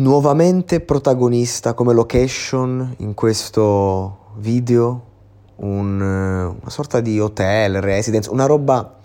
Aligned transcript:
Nuovamente 0.00 0.80
protagonista 0.80 1.74
come 1.74 1.92
location 1.92 2.94
in 3.00 3.12
questo 3.12 4.30
video 4.36 5.02
un, 5.56 6.00
una 6.00 6.70
sorta 6.70 7.00
di 7.00 7.20
hotel, 7.20 7.82
residence, 7.82 8.30
una 8.30 8.46
roba 8.46 8.98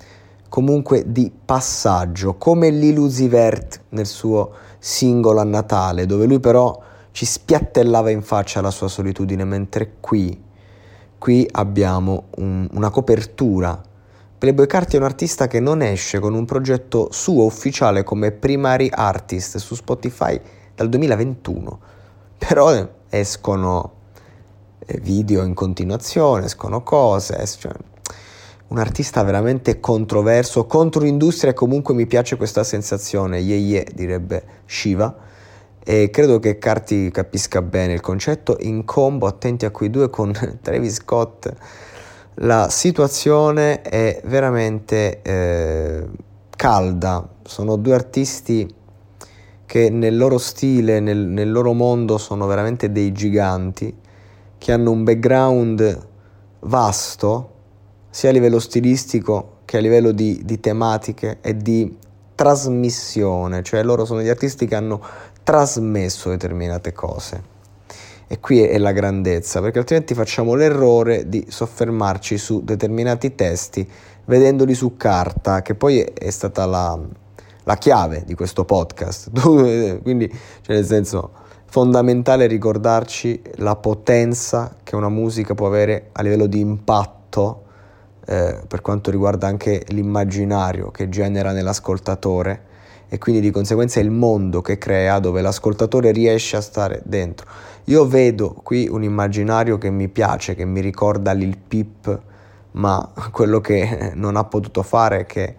comunque 0.48 1.04
di 1.12 1.30
passaggio, 1.44 2.36
come 2.36 2.70
l'Ilusivert 2.70 3.82
nel 3.90 4.06
suo 4.06 4.54
singolo 4.80 5.42
a 5.42 5.44
Natale, 5.44 6.06
dove 6.06 6.28
lui 6.28 6.40
però 6.40 6.82
ci 7.12 7.26
spiattellava 7.26 8.10
in 8.10 8.22
faccia 8.22 8.62
la 8.62 8.72
sua 8.72 8.88
solitudine, 8.88 9.44
mentre 9.44 9.96
qui, 10.00 10.42
qui 11.18 11.46
abbiamo 11.52 12.28
un, 12.38 12.70
una 12.72 12.90
copertura. 12.90 13.82
Playboy 14.38 14.66
Carti 14.66 14.96
è 14.96 15.00
un 15.00 15.06
artista 15.06 15.48
che 15.48 15.60
non 15.60 15.82
esce 15.82 16.20
con 16.20 16.34
un 16.34 16.46
progetto 16.46 17.10
suo 17.12 17.44
ufficiale 17.44 18.04
come 18.04 18.32
primary 18.32 18.88
artist 18.90 19.58
su 19.58 19.76
Spotify 19.76 20.40
dal 20.76 20.90
2021, 20.90 21.80
però 22.38 22.88
escono 23.10 23.94
eh, 24.86 25.00
video 25.00 25.44
in 25.44 25.54
continuazione, 25.54 26.46
escono 26.46 26.84
cose, 26.84 27.46
cioè, 27.58 27.72
un 28.68 28.78
artista 28.80 29.24
veramente 29.24 29.80
controverso, 29.80 30.66
contro 30.66 31.02
l'industria 31.02 31.52
e 31.52 31.54
comunque 31.54 31.94
mi 31.94 32.08
piace 32.08 32.36
questa 32.36 32.64
sensazione, 32.64 33.40
ye 33.40 33.56
ye 33.56 33.88
direbbe 33.94 34.44
Shiva. 34.66 35.24
E 35.88 36.10
credo 36.10 36.40
che 36.40 36.58
Carti 36.58 37.12
capisca 37.12 37.62
bene 37.62 37.94
il 37.94 38.02
concetto. 38.02 38.58
In 38.62 38.86
combo, 38.86 39.28
attenti 39.28 39.66
a 39.66 39.70
quei 39.70 39.92
due 39.92 40.10
con 40.10 40.34
Travis 40.62 40.96
Scott, 40.96 41.54
la 42.40 42.70
situazione 42.70 43.82
è 43.82 44.20
veramente 44.26 45.22
eh, 45.22 46.08
calda, 46.56 47.28
sono 47.44 47.76
due 47.76 47.94
artisti 47.94 48.68
che 49.66 49.90
nel 49.90 50.16
loro 50.16 50.38
stile, 50.38 51.00
nel, 51.00 51.18
nel 51.18 51.52
loro 51.52 51.74
mondo 51.74 52.18
sono 52.18 52.46
veramente 52.46 52.92
dei 52.92 53.12
giganti, 53.12 53.94
che 54.58 54.72
hanno 54.72 54.92
un 54.92 55.04
background 55.04 56.08
vasto, 56.62 57.50
sia 58.10 58.30
a 58.30 58.34
livello 58.34 58.60
stilistico 58.60 59.58
che 59.66 59.78
a 59.78 59.80
livello 59.80 60.12
di, 60.12 60.42
di, 60.46 60.60
tematiche 60.60 61.40
e 61.42 61.58
di 61.58 61.98
trasmissione, 62.36 63.64
cioè 63.64 63.84
loro 63.84 64.06
sono 64.06 64.22
gli 64.22 64.30
artisti 64.30 64.68
che 64.68 64.76
hanno 64.76 65.02
trasmesso 65.44 66.30
determinate 66.30 66.94
cose. 66.94 67.54
E 68.28 68.40
qui 68.40 68.62
è 68.62 68.78
la 68.78 68.92
grandezza, 68.92 69.62
perché 69.62 69.80
altrimenti 69.80 70.14
facciamo 70.14 70.56
l'errore 70.56 71.30
di 71.30 71.46
soffermarci 71.48 72.38
su 72.38 72.64
determinati 72.64 73.36
testi 73.36 73.88
vedendoli 74.26 74.74
su 74.74 74.98
carta, 74.98 75.62
che 75.62 75.76
poi 75.76 76.00
è 76.00 76.30
stata 76.30 76.66
la, 76.66 77.00
la 77.66 77.76
chiave 77.76 78.24
di 78.26 78.34
questo 78.34 78.66
podcast. 78.66 79.30
Quindi, 80.02 80.28
cioè 80.62 80.76
nel 80.76 80.86
senso, 80.86 81.32
fondamentale 81.66 82.48
ricordarci 82.48 83.42
la 83.56 83.76
potenza 83.76 84.78
che 84.84 84.96
una 84.96 85.10
musica 85.10 85.54
può 85.54 85.68
avere 85.68 86.10
a 86.14 86.22
livello 86.22 86.46
di 86.46 86.60
impatto 86.60 87.64
eh, 88.26 88.62
per 88.68 88.82
quanto 88.82 89.12
riguarda 89.12 89.48
anche 89.48 89.84
l'immaginario 89.90 90.90
che 90.90 91.10
genera 91.10 91.52
nell'ascoltatore 91.52 92.74
e 93.08 93.18
quindi 93.18 93.42
di 93.42 93.52
conseguenza 93.52 94.00
il 94.00 94.10
mondo 94.10 94.62
che 94.62 94.78
crea 94.78 95.20
dove 95.20 95.42
l'ascoltatore 95.42 96.12
riesce 96.12 96.58
a 96.58 96.62
stare 96.62 97.02
dentro. 97.04 97.48
Io 97.86 98.08
vedo 98.08 98.56
qui 98.64 98.88
un 98.90 99.04
immaginario 99.04 99.78
che 99.78 99.90
mi 99.90 100.08
piace, 100.08 100.56
che 100.56 100.66
mi 100.66 100.82
ricorda 100.82 101.34
Lil 101.34 101.58
Pip, 101.58 102.20
ma 102.72 103.12
quello 103.32 103.62
che 103.62 104.12
non 104.16 104.36
ha 104.36 104.44
potuto 104.46 104.82
fare 104.82 105.20
è 105.20 105.26
che 105.26 105.56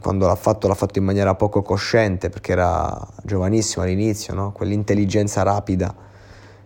quando 0.00 0.26
l'ha 0.26 0.34
fatto 0.36 0.68
l'ha 0.68 0.74
fatto 0.74 0.98
in 0.98 1.04
maniera 1.04 1.34
poco 1.34 1.62
cosciente 1.62 2.28
perché 2.28 2.52
era 2.52 3.06
giovanissimo 3.22 3.84
all'inizio, 3.84 4.34
no? 4.34 4.52
quell'intelligenza 4.52 5.42
rapida. 5.42 5.94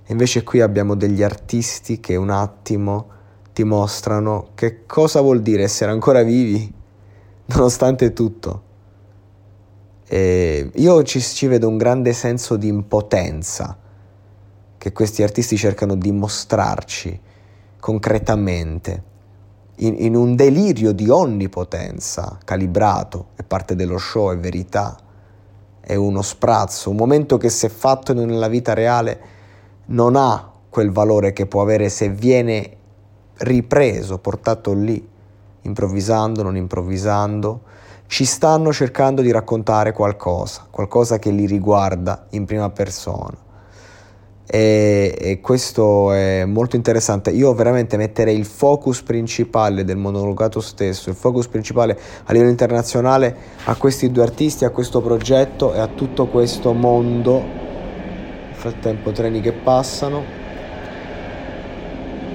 E 0.04 0.10
invece 0.12 0.42
qui 0.42 0.60
abbiamo 0.60 0.96
degli 0.96 1.22
artisti 1.22 2.00
che 2.00 2.16
un 2.16 2.30
attimo 2.30 3.18
ti 3.52 3.62
mostrano 3.62 4.48
che 4.54 4.84
cosa 4.86 5.20
vuol 5.20 5.40
dire 5.40 5.62
essere 5.62 5.92
ancora 5.92 6.22
vivi 6.22 6.72
nonostante 7.46 8.12
tutto. 8.12 8.62
E 10.08 10.70
io 10.74 11.02
ci, 11.04 11.20
ci 11.20 11.46
vedo 11.46 11.68
un 11.68 11.76
grande 11.76 12.12
senso 12.12 12.56
di 12.56 12.66
impotenza 12.66 13.78
che 14.76 14.92
questi 14.92 15.22
artisti 15.22 15.56
cercano 15.56 15.94
di 15.94 16.10
mostrarci 16.10 17.20
concretamente 17.78 19.04
in, 19.82 19.96
in 19.98 20.14
un 20.14 20.34
delirio 20.36 20.92
di 20.92 21.08
onnipotenza 21.08 22.38
calibrato, 22.44 23.28
è 23.34 23.42
parte 23.42 23.74
dello 23.74 23.98
show, 23.98 24.32
è 24.32 24.38
verità, 24.38 24.96
è 25.80 25.94
uno 25.94 26.22
sprazzo, 26.22 26.90
un 26.90 26.96
momento 26.96 27.36
che 27.36 27.48
se 27.48 27.68
fatto 27.68 28.12
nella 28.12 28.48
vita 28.48 28.74
reale 28.74 29.20
non 29.86 30.16
ha 30.16 30.50
quel 30.68 30.90
valore 30.90 31.32
che 31.32 31.46
può 31.46 31.62
avere 31.62 31.88
se 31.88 32.10
viene 32.10 32.76
ripreso, 33.38 34.18
portato 34.18 34.72
lì, 34.72 35.08
improvvisando, 35.62 36.42
non 36.42 36.56
improvvisando, 36.56 37.62
ci 38.06 38.24
stanno 38.24 38.72
cercando 38.72 39.22
di 39.22 39.30
raccontare 39.30 39.92
qualcosa, 39.92 40.66
qualcosa 40.70 41.18
che 41.18 41.30
li 41.30 41.46
riguarda 41.46 42.26
in 42.30 42.44
prima 42.44 42.68
persona 42.70 43.48
e, 44.52 45.16
e, 45.16 45.40
questo 45.40 46.12
è 46.12 46.44
molto 46.44 46.74
interessante. 46.74 47.30
Io 47.30 47.54
veramente 47.54 47.96
metterei 47.96 48.36
il 48.36 48.44
focus 48.44 49.00
principale 49.02 49.84
del 49.84 49.96
monologato 49.96 50.60
stesso, 50.60 51.08
il 51.08 51.14
focus 51.14 51.46
principale 51.46 51.96
a 52.24 52.32
livello 52.32 52.50
internazionale 52.50 53.36
a 53.64 53.76
questi 53.76 54.10
due 54.10 54.24
artisti, 54.24 54.64
a 54.64 54.70
questo 54.70 55.00
progetto 55.00 55.72
e 55.72 55.78
a 55.78 55.86
tutto 55.86 56.26
questo 56.26 56.72
mondo. 56.72 57.38
Nel 57.38 58.54
frattempo 58.54 59.12
treni 59.12 59.40
che 59.40 59.52
passano 59.52 60.24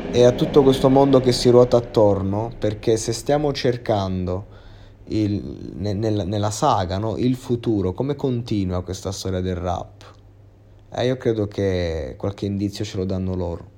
e 0.09 0.23
a 0.23 0.31
tutto 0.31 0.63
questo 0.63 0.89
mondo 0.89 1.19
che 1.19 1.33
si 1.33 1.49
ruota 1.49 1.75
attorno, 1.75 2.49
perché 2.57 2.95
se 2.95 3.11
stiamo 3.11 3.51
cercando 3.51 4.45
il, 5.07 5.73
nella, 5.75 6.23
nella 6.23 6.51
saga 6.51 6.97
no, 6.97 7.17
il 7.17 7.35
futuro, 7.35 7.91
come 7.91 8.15
continua 8.15 8.83
questa 8.83 9.11
storia 9.11 9.41
del 9.41 9.55
rap? 9.55 10.14
Eh, 10.97 11.07
io 11.07 11.17
credo 11.17 11.45
che 11.47 12.15
qualche 12.17 12.45
indizio 12.45 12.85
ce 12.85 12.95
lo 12.95 13.03
danno 13.03 13.35
loro. 13.35 13.74